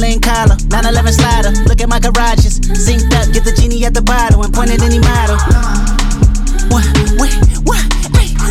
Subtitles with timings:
[0.00, 1.50] lane collar, 911 slider.
[1.68, 2.58] Look at my garages.
[2.60, 5.36] Synced up, get the genie at the bottle and point at any model.
[6.72, 6.84] What,
[7.20, 7.32] what,
[7.64, 7.99] what?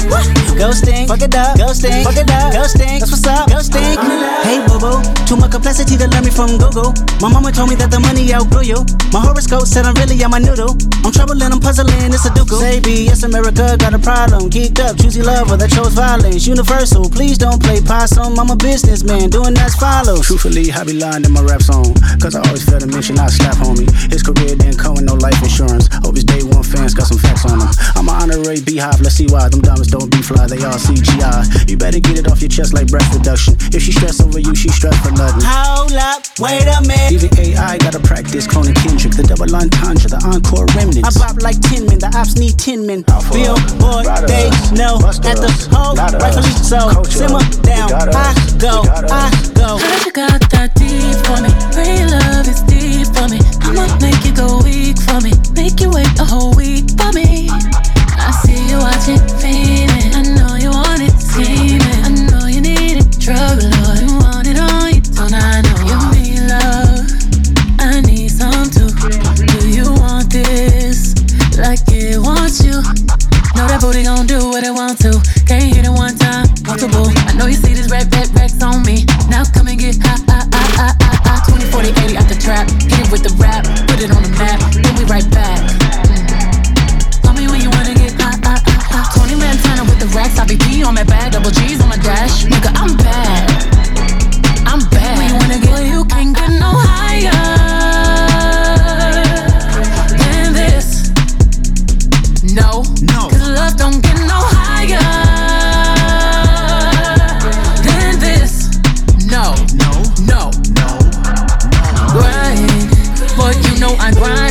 [0.10, 3.00] Ghosting, fuck it up, ghosting, fuck it up, ghosting.
[3.00, 3.96] That's what's up, ghosting.
[4.43, 5.00] Hey boo,
[5.30, 6.92] too much complexity to learn me from Google.
[7.21, 8.82] My mama told me that the money outgrew you.
[9.14, 10.75] My horoscope said I'm really on my noodle.
[11.06, 12.50] I'm troubling, I'm puzzling, it's a duke.
[12.50, 14.50] Say yes America got a problem.
[14.50, 16.47] Geeked up, choosy lover that chose violence.
[16.47, 18.38] Universal, please don't play possum.
[18.39, 20.25] I'm a businessman, doing as follows.
[20.25, 21.94] Truthfully, I be lying in my rap song.
[22.19, 23.88] Cause I always felt a mission, I slap homie.
[24.11, 25.88] His career didn't come with no life insurance.
[26.04, 27.71] Hope his day one fans got some facts on him.
[27.96, 29.50] I'm an honorary beehive, let's see why.
[29.50, 31.70] Them diamonds don't be fly, they all CGI.
[31.70, 33.56] You better get it off your chest like breast reduction.
[33.73, 35.44] If she stress over you, she stress for nothing.
[35.44, 37.12] Hold up, wait a minute.
[37.12, 39.14] Even AI gotta practice cloning Kendrick.
[39.16, 41.03] The double entendre, the encore remnants.
[41.03, 43.03] I bop like 10 men, the ops need 10 men.
[43.33, 47.03] Billboard, they know at the hole, rightfully so.
[47.03, 49.78] Simmer down, I go, I go.
[49.78, 50.78] Heard you got that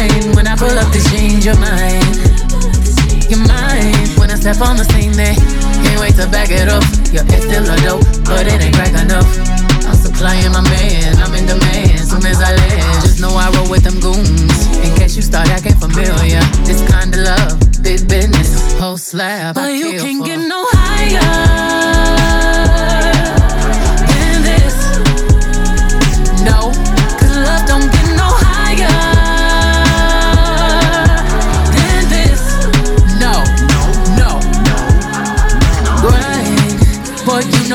[0.08, 0.34] I.
[0.34, 2.16] When I pull up to change your mind.
[3.28, 4.08] Your mind.
[4.18, 5.34] When I step on the scene, they
[5.84, 6.84] can't wait to back it up.
[7.12, 9.28] Your ex still a dope, but it ain't crack enough.
[9.88, 12.00] I'm supplying my man, I'm in demand.
[12.00, 14.58] Soon as I land, just know I roll with them goons.
[14.84, 19.54] In case you start acting familiar, this kind of love, big business, whole slab.
[19.54, 21.77] But you can't get no higher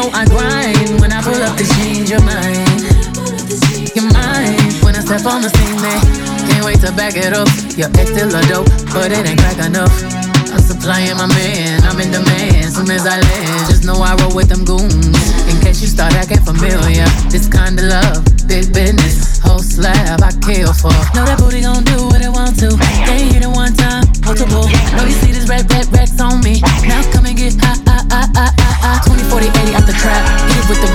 [0.04, 2.82] know I grind when I pull up to change your mind.
[3.96, 7.48] Your mind, when I step on the scene, they can't wait to back it up.
[7.78, 10.23] Your ex still a dope, but it ain't crack enough.
[10.74, 12.74] Supplying my man, I'm in demand.
[12.74, 15.06] Soon as I land, just know I roll with them goons.
[15.46, 20.34] In case you start acting familiar, this kind of love, big business, whole slab I
[20.42, 20.90] kill for.
[21.14, 22.74] Know that booty gon' do what it want to.
[23.06, 24.66] They hit it one time, multiple.
[24.98, 26.58] Know you see this red, red, Rex on me.
[26.90, 29.06] Now come and get high, high, high, high.
[29.06, 30.26] 20, 40, 80 out the trap.
[30.50, 30.90] Hit it with the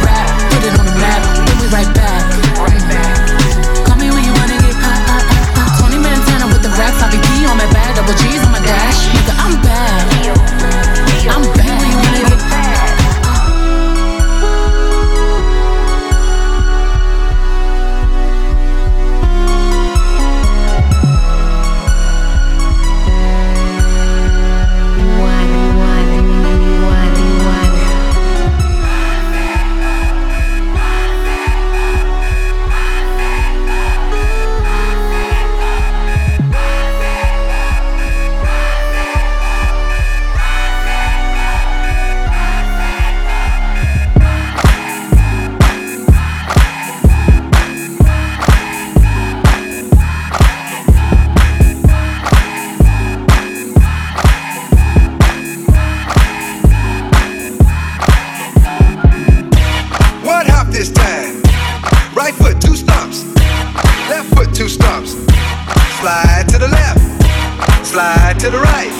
[68.18, 68.90] Slide to the right.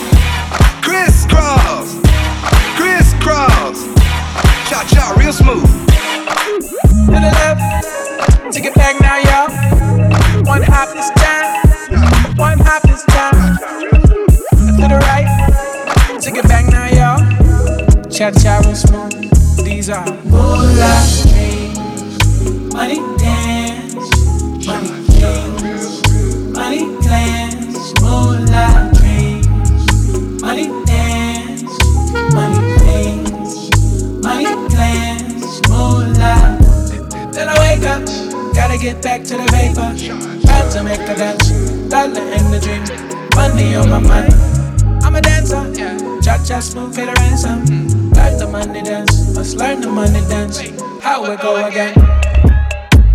[0.81, 1.99] Crisscross.
[2.79, 3.79] Crisscross.
[4.69, 5.67] Cha cha, real smooth.
[7.07, 9.51] To the left, take it back now, y'all.
[10.45, 13.57] One hop this time, one hop this time.
[14.79, 17.21] To the right, take it back now, y'all.
[18.09, 19.65] Cha cha real smooth.
[19.65, 23.18] These are moonlight dreams, money
[38.81, 39.91] get back to the paper.
[40.47, 41.51] Time to make a dance.
[41.89, 42.85] Dollar in the dream.
[43.35, 44.33] Money on my mind.
[45.03, 45.63] I'm a dancer.
[46.23, 47.65] Cha cha smooth, feel the ransom.
[48.11, 49.37] Learn the money dance.
[49.37, 50.61] Let's learn the money dance.
[51.03, 51.95] How we go again?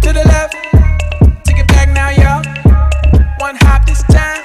[0.01, 0.55] To the left.
[1.45, 2.43] Take it back now, y'all.
[3.39, 4.43] One hop this time.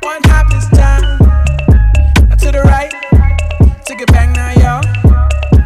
[0.00, 1.18] One hop this time.
[2.38, 2.92] To the right.
[3.84, 4.82] Take it back now, y'all.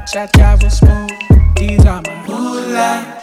[0.07, 1.11] Cha cha was smooth.
[1.57, 3.18] These are my moonlight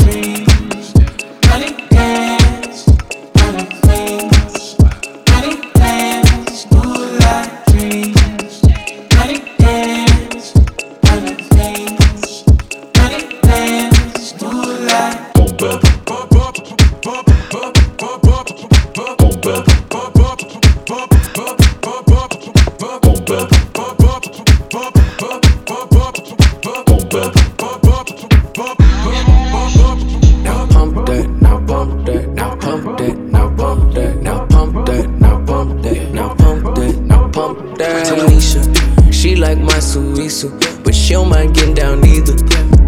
[40.44, 42.36] but she don't mind getting down either.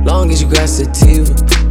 [0.03, 1.66] Long as you got sativa.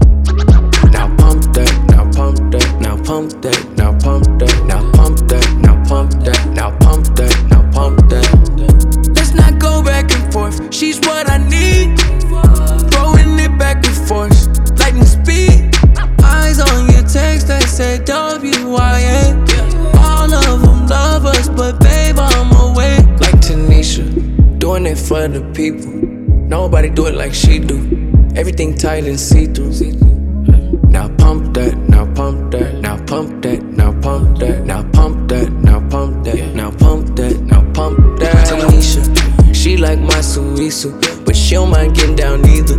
[24.77, 25.93] Doing it for the people.
[26.49, 27.79] Nobody do it like she do.
[28.37, 29.73] Everything tight and see-through.
[30.91, 35.51] Now pump that, now pump that, now pump that, now pump that, now pump that,
[35.51, 38.49] now pump that, now pump that, now pump that.
[38.49, 42.77] Tanisha, she like my suisu, but she don't mind getting down either.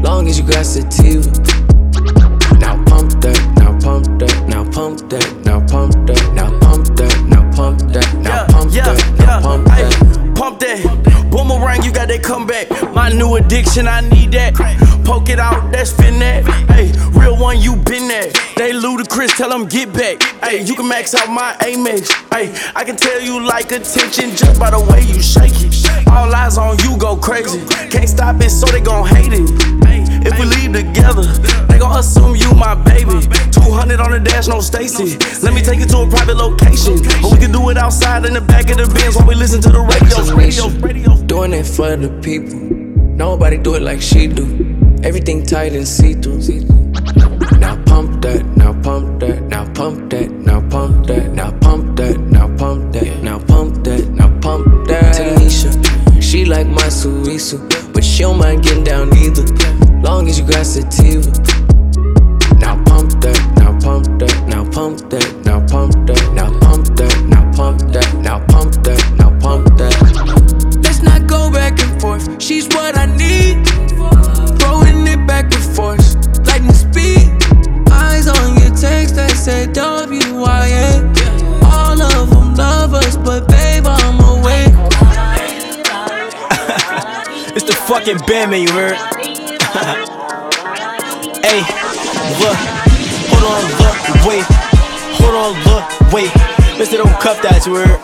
[0.00, 1.53] Long as you got sativa.
[13.14, 14.54] New addiction, I need that.
[15.04, 16.44] Poke it out, that's fin that.
[16.68, 18.32] Hey, real one, you been there.
[18.56, 20.22] They ludicrous, tell them get back.
[20.42, 22.10] Hey, you can max out my Amex.
[22.32, 26.08] Hey, I can tell you like attention just by the way you shake it.
[26.08, 27.64] All eyes on you, go crazy.
[27.90, 29.50] Can't stop it, so they gon' hate it.
[30.26, 31.22] If we leave together,
[31.68, 33.20] they gon' assume you my baby.
[33.52, 35.18] 200 on the dash, no Stacy.
[35.42, 36.94] Let me take you to a private location.
[37.22, 39.60] Or we can do it outside in the back of the Benz while we listen
[39.62, 40.70] to the radio.
[41.26, 42.73] Doing it for the people.
[43.16, 44.44] Nobody do it like she do.
[45.04, 46.40] Everything tight and see-through.
[47.58, 49.13] Now pump that, now pump
[87.86, 88.96] fucking Batman, you heard?
[91.44, 91.60] hey,
[92.40, 92.56] look,
[93.28, 94.44] hold on, look, wait,
[95.20, 96.32] hold on, look, wait.
[96.78, 98.00] Mister, don't cuff that, you heard?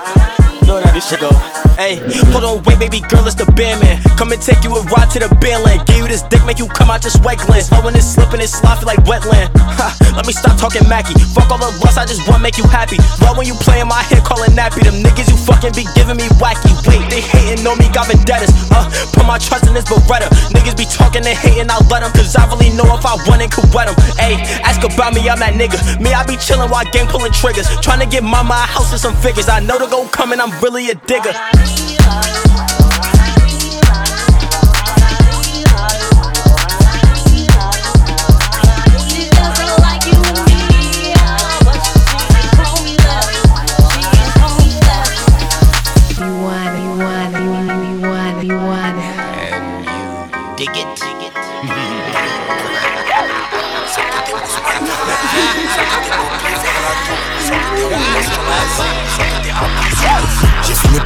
[0.84, 1.69] How this shit go.
[1.76, 1.96] Hey,
[2.32, 4.00] hold on, wait, baby girl, it's the Batman.
[4.16, 5.86] Come and take you a ride to the bandland.
[5.86, 7.68] Give you this dick, make you come out just white glands.
[7.72, 9.48] Oh, when it's slipping, it's sloppy like wetland.
[9.56, 11.16] Ha, let me stop talking Mackie.
[11.32, 12.98] Fuck all the lust, I just wanna make you happy.
[13.24, 14.84] Love when you play in my head, calling nappy.
[14.84, 16.68] Them niggas you fucking be giving me wacky.
[16.84, 18.52] Wait, they hating on me, got vendettas.
[18.68, 20.28] Uh, put my trust in this Beretta.
[20.52, 22.12] Niggas be talking and hating, I let them.
[22.12, 23.96] Cause I really know if I want it, could wet them.
[24.20, 24.36] Ayy,
[24.68, 25.80] ask about me, I'm that nigga.
[26.00, 27.68] Me, I be chillin' while gang pulling triggers.
[27.80, 29.48] Trying to get mama a house and some figures.
[29.48, 31.32] I know the go coming, I'm really a digger.
[31.60, 32.29] You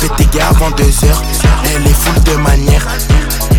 [0.05, 1.23] Pété gars avant deux heures.
[1.65, 2.87] Elle est full de manière.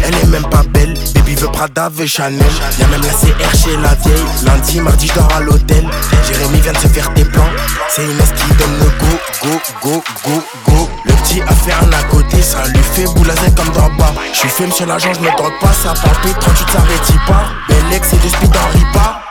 [0.04, 0.94] Elle est même pas belle.
[1.16, 2.40] Baby veut Prada, veut Chanel.
[2.80, 4.26] Y'a même la CR chez la vieille.
[4.46, 5.84] Lundi, mardi, je dors à l'hôtel.
[6.28, 7.50] Jérémy vient de se faire des plans.
[7.90, 10.90] C'est Inès qui donne le go, go, go, go, go.
[11.06, 14.14] Le petit a fait un à côté, ça lui fait boulazer comme d'en bas.
[14.32, 17.46] Je suis film sur l'agent, je me drogue pas, ça palpite, 38 ça rétit pas.
[17.68, 19.25] Belle ex et du speed en ripa.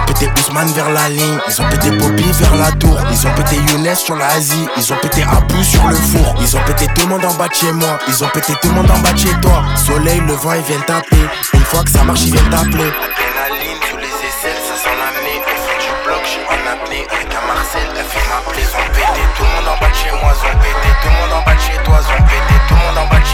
[0.00, 1.38] Pété Ousmane vers la ligne.
[1.48, 2.98] Ils ont pété Bobby vers la tour.
[3.10, 4.68] Ils ont pété Younes sur l'Asie.
[4.76, 6.34] Ils ont pété Abou sur le four.
[6.40, 7.98] Ils ont pété tout le monde en bas de chez moi.
[8.08, 9.62] Ils ont pété tout le monde en bas de chez toi.
[9.76, 11.28] Soleil, le vent, ils viennent taper.
[11.54, 12.90] Une fois que ça marche, ils viennent t'appeler.
[12.90, 15.40] Adrénaline sous les aisselles, ça sent l'année.
[15.44, 17.06] Au fond du bloc, j'ai un apnée.
[17.12, 18.62] Avec un Marcel, elle fait m'appeler.
[18.64, 20.32] Ils ont pété tout le monde en bas de chez moi.
[20.32, 21.96] Ils ont pété tout le monde en bas de chez toi.
[22.00, 22.51] Ils ont pété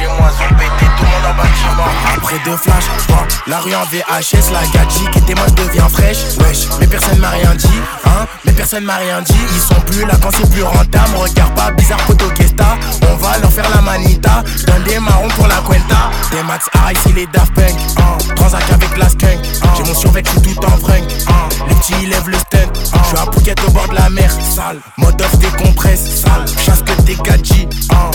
[0.06, 0.30] moi.
[0.38, 1.86] Ils ont pété tout le monde en moi.
[2.16, 2.84] Après deux flashs,
[3.46, 6.18] la rue en VHS, la gadji qui était moi je deviens fraîche.
[6.40, 9.38] Wesh, mais personne m'a rien dit, hein, mais personne m'a rien dit.
[9.54, 11.16] Ils sont plus là quand c'est plus rentable.
[11.16, 12.76] Regarde pas, bizarre photo Gesta.
[13.10, 14.42] On va leur faire la manita.
[14.56, 16.10] J'donne des marrons pour la cuenta.
[16.30, 17.74] Des Max A ici les Daft Punk.
[17.98, 18.34] Hein.
[18.36, 19.38] Transac avec la skunk.
[19.76, 21.04] J'ai mon survêt, j'suis tout en fringue.
[21.28, 21.48] Hein.
[21.68, 22.72] Les petits lèvent le stunt.
[23.04, 24.30] J'suis à Phuket au bord de la mer.
[24.30, 24.80] Sale.
[24.98, 26.22] Mode off décompresse.
[26.22, 26.44] Sale.
[26.58, 27.68] Chasse que des gadgets.
[27.90, 28.10] Hein.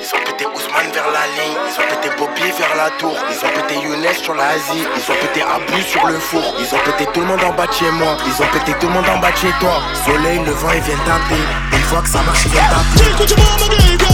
[0.00, 1.56] Ils ont pété Ousmane vers la ligne.
[1.66, 3.16] Ils ont pété Bobby vers la tour.
[3.30, 4.84] Ils ont pété Younes sur l'Asie.
[4.96, 6.42] Ils ont pété Abou sur le four.
[6.60, 8.16] Ils ont pété tout le monde en bas de chez moi.
[8.26, 9.80] Ils ont pété tout le monde en bas de chez toi.
[10.04, 11.40] Soleil, le vent, ils viennent taper.
[11.72, 14.13] Une fois que ça marche, ils viennent taper.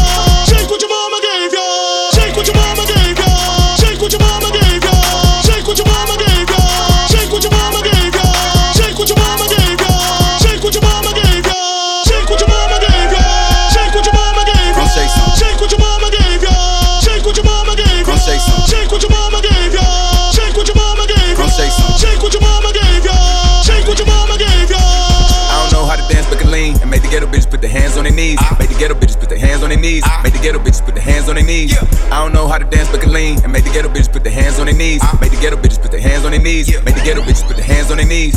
[28.10, 28.38] Their knees.
[28.40, 28.56] Ah.
[28.58, 30.02] Make the ghetto bitches put their hands on their knees.
[30.04, 30.20] Ah.
[30.22, 31.76] Make the ghetto bitches put their hands on their knees.
[32.10, 34.24] I don't know how to dance, but can lean and make the ghetto bitches put
[34.24, 35.00] their hands on their knees.
[35.02, 35.18] Ah.
[35.20, 36.68] Make the ghetto bitches put their hands on their knees.
[36.84, 38.34] Make the ghetto bitches put their hands on their knees.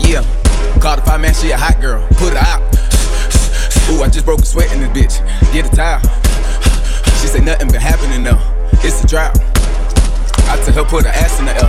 [0.00, 0.22] Yeah,
[0.80, 2.06] call the five man, she a hot girl.
[2.14, 2.62] Put her out.
[3.90, 5.52] Ooh, I just broke a sweat in this bitch.
[5.52, 6.00] Get a towel.
[7.20, 8.40] She say nothing been happening though.
[8.84, 9.38] It's a drought.
[10.48, 11.68] I tell her put her ass in the L,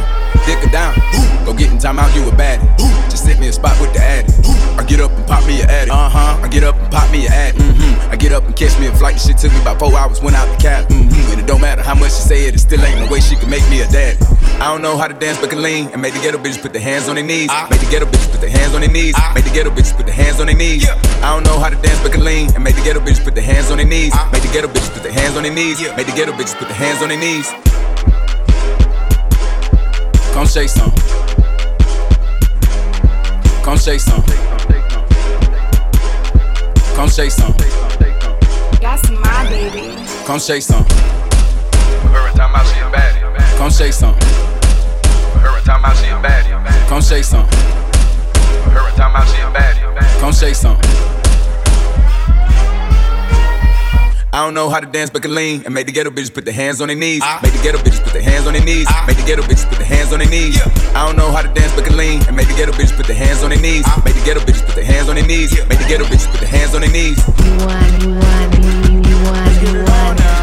[0.49, 0.97] dick down.
[1.45, 2.65] Go get in time out, you a baddie.
[3.09, 4.33] Just sit me a spot with the addy.
[4.77, 5.91] I get up and pop me a addy.
[5.91, 6.41] Uh huh.
[6.41, 7.57] I get up and pop me a addy.
[7.57, 8.11] Mm-hmm.
[8.11, 9.19] I get up and catch me a flight.
[9.19, 10.87] Shit took me about four hours, went out the cab.
[10.89, 11.31] Mm-hmm.
[11.31, 13.35] And it don't matter how much she say it, it still ain't no way she
[13.35, 14.17] can make me a daddy.
[14.59, 16.73] I don't know how to dance, but can lean and make the ghetto bitches put
[16.73, 17.49] their hands on their knees.
[17.69, 19.15] Make the ghetto bitches put their hands on their knees.
[19.35, 20.89] Make the ghetto bitches put their hands on their knees.
[21.21, 23.35] I don't know how to dance, but can lean and make the ghetto bitches put
[23.35, 24.13] their hands on their knees.
[24.31, 25.79] Make the ghetto bitches put their hands on their knees.
[25.95, 27.47] Make the ghetto bitches put their hands on their knees.
[30.39, 30.91] Come shake some.
[33.61, 34.23] Come shake some.
[36.95, 37.53] Come shake some.
[38.79, 39.93] That's my baby.
[40.25, 40.85] Come shake some.
[42.15, 44.15] Every time I see a baddie, Come shake some.
[45.45, 47.45] every time I see a baddie, Come shake some.
[48.77, 50.77] every time I see a baddie, Come shake some.
[54.31, 56.45] I don't know how to dance, but can lean and make the ghetto bitches put
[56.45, 57.21] their hands on their knees.
[57.23, 57.39] Ah.
[57.41, 58.85] Make the ghetto bitches put their hands on their knees.
[58.87, 59.03] Ah.
[59.07, 60.61] Make the ghetto bitches put their hands on their knees.
[60.93, 63.07] I don't know how to dance, but can lean and make the ghetto bitches put
[63.07, 63.83] their hands on their knees.
[63.87, 64.01] Ah.
[64.05, 65.51] Make the ghetto bitches put their hands on their knees.
[65.67, 67.17] Make the ghetto bitches put their hands on their knees.
[69.97, 70.38] Let's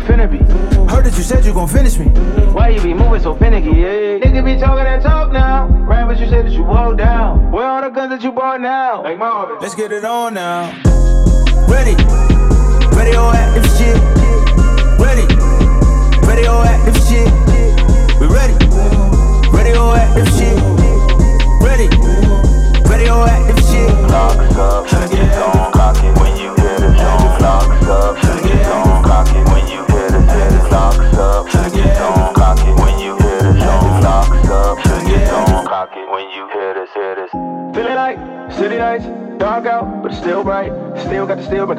[0.00, 0.38] finna be.
[0.90, 2.06] Heard that you said you gon' finish me.
[2.52, 4.18] Why you be moving so finicky, yeah?
[4.18, 5.68] Nigga be talking that talk now.
[5.68, 7.50] Right, but you said that you walk down.
[7.52, 9.02] Where all the guns that you bought now?
[9.02, 9.58] Like Marvin.
[9.60, 10.70] Let's get it on now.
[11.68, 11.94] Ready,
[12.96, 13.96] radioactive shit.
[14.98, 15.26] Ready,
[16.26, 17.30] radioactive shit.
[18.20, 18.54] We ready,
[19.50, 20.49] radioactive shit.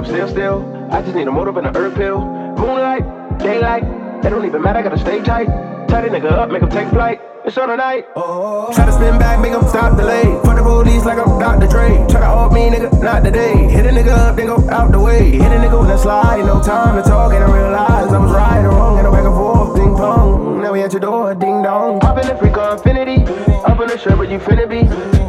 [0.01, 0.88] 'Em still still.
[0.91, 2.20] I just need a motive and an herb pill.
[2.58, 3.84] Moonlight, daylight,
[4.24, 5.48] It don't even matter, I gotta stay tight.
[5.88, 7.20] Tie the nigga up, make him take flight.
[7.51, 8.05] It's on tonight.
[8.15, 10.24] Try to spin back, make make 'em stop the delay.
[10.41, 11.67] For the police like I'm Dr.
[11.67, 11.98] Dre.
[12.08, 13.67] Try to hold me, nigga, not today.
[13.67, 15.31] Hit a nigga up, then go out the way.
[15.31, 18.31] Hit a nigga with a slide, no time to talk, and I realized I was
[18.31, 20.62] right or wrong, and I back and forth, ding pong.
[20.62, 22.00] Now we at your door, ding dong.
[22.00, 23.17] Hop in the freak on infinity.
[23.65, 24.84] Up in the shirt, but you finna be.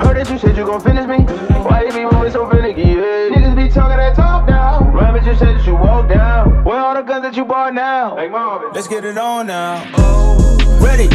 [0.04, 1.24] Heard that you said you gon' finish me.
[1.66, 2.84] Why you be moving so finicky?
[3.34, 4.78] Niggas be talking that talk now.
[4.94, 6.62] But you said that you walk down.
[6.62, 8.14] Where all the guns that you bought now?
[8.14, 8.70] Like Marvin.
[8.72, 9.82] Let's get it on now.
[10.78, 11.08] Ready.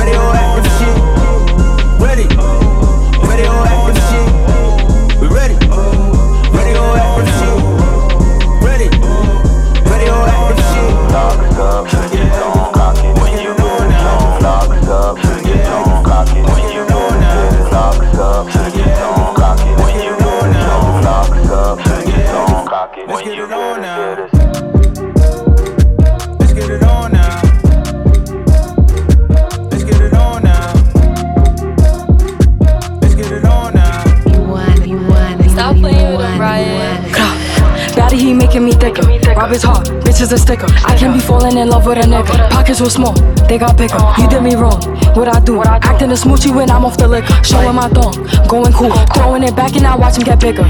[0.00, 0.96] Radioactive shit.
[2.00, 2.26] Ready.
[3.28, 5.20] Radioactive shit.
[5.20, 5.89] We ready.
[40.32, 40.66] Is a sticker.
[40.86, 42.50] I can't be falling in love with a nigga.
[42.50, 43.14] Pockets were small,
[43.48, 43.98] they got bigger.
[44.18, 44.80] You did me wrong,
[45.14, 45.62] what I do?
[45.62, 47.42] Acting a smoochie when I'm off the liquor.
[47.42, 48.14] Showing my thong,
[48.48, 48.92] going cool.
[49.14, 50.64] Throwing it back and I watch him get bigger.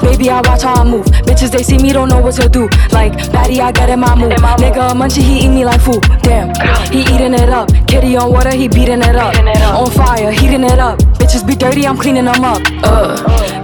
[0.00, 1.06] Baby, I watch how I move.
[1.26, 2.68] Bitches, they see me, don't know what to do.
[2.92, 4.32] Like, Batty, I get in my mood.
[4.32, 6.02] Nigga, munchie, he eat me like food.
[6.22, 6.54] Damn,
[6.90, 7.68] he eating it up.
[7.86, 9.34] Kitty on water, he beating it up.
[9.74, 11.00] On fire, heating it up.
[11.20, 12.62] Bitches be dirty, I'm cleaning them up.
[12.82, 13.14] Uh,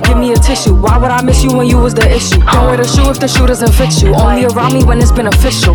[0.03, 0.75] give me a tissue.
[0.75, 2.39] Why would I miss you when you was the issue?
[2.39, 4.15] Don't wear the shoe if the shoe doesn't fit you.
[4.15, 5.75] Only around me when it's been official.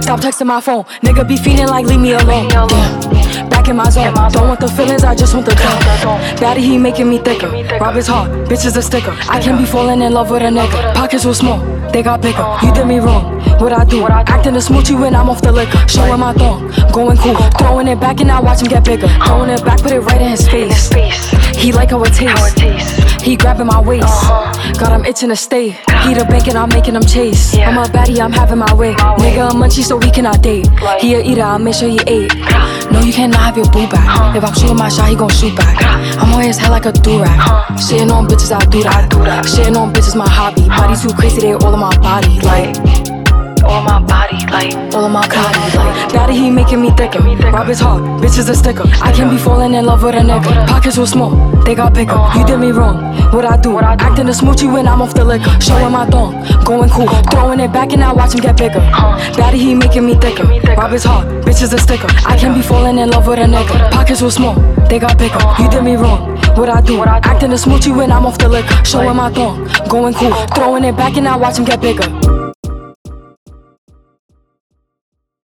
[0.00, 0.84] Stop texting my phone.
[1.04, 2.48] Nigga be feeling like leave me alone.
[2.48, 3.48] Damn.
[3.50, 4.14] Back in my zone.
[4.32, 6.18] Don't want the feelings, I just want the dough.
[6.40, 7.48] Daddy, he making me thicker.
[7.78, 9.14] Rob his heart, bitch is a sticker.
[9.28, 10.94] I can't be falling in love with a nigga.
[10.94, 11.60] Pockets were small,
[11.92, 12.44] they got bigger.
[12.62, 14.06] You did me wrong, what I do?
[14.06, 15.86] Acting a smoochie when I'm off the liquor.
[15.86, 17.36] Showing my thong, going cool.
[17.58, 19.08] Throwing it back and I watch him get bigger.
[19.26, 20.88] Throwing it back, put it right in his face.
[21.56, 23.22] He like how it tastes.
[23.22, 24.04] He grabbing my waist.
[24.04, 24.72] Uh-huh.
[24.80, 25.70] Got him itching to stay.
[26.02, 27.54] He the bank and I'm making him chase.
[27.56, 28.94] I'm a baddie, I'm having my way.
[28.94, 30.68] Nigga, a munchie, so we cannot date.
[31.00, 32.34] He a eater, I'll make sure he ate.
[32.90, 34.08] No, you cannot have your boo back.
[34.08, 34.36] Uh-huh.
[34.36, 35.76] If I'm shooting my shot, he gon' shoot back.
[35.78, 36.20] Uh-huh.
[36.20, 37.38] I'm on his head like a do-rag.
[37.78, 39.08] Shitting on bitches, I do that.
[39.46, 40.66] Shitting on bitches, my hobby.
[40.66, 42.40] Body too crazy, they all in my body.
[42.40, 42.74] Like,
[43.72, 47.20] all my body, like all my body, like Daddy, he making me thicker.
[47.50, 48.84] Rob his heart, bitch is a sticker.
[49.00, 50.66] I can't be falling in love with a nigga.
[50.66, 51.32] Pockets were small,
[51.64, 52.18] they got bigger.
[52.36, 52.96] You did me wrong,
[53.32, 53.78] what I do?
[53.78, 55.58] Acting a smoochie when I'm off the liquor.
[55.60, 56.32] Showing my thong,
[56.64, 57.08] going cool.
[57.30, 58.80] Throwing it back and I watch him get bigger.
[59.38, 60.44] Daddy, he making me thicker.
[60.76, 62.08] Rob his heart, bitch is a sticker.
[62.26, 63.90] I can't be falling in love with a nigga.
[63.90, 64.54] Pockets were small,
[64.90, 65.40] they got bigger.
[65.58, 67.02] You did me wrong, what I do?
[67.02, 68.84] Acting a smoochie when I'm off the liquor.
[68.84, 70.34] Showing my thong, going cool.
[70.54, 72.41] Throwing it back and I watch him get bigger.